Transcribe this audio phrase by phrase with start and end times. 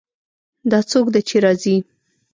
[0.71, 1.77] دا څوک ده چې راځي